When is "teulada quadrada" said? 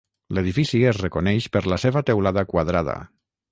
2.11-2.99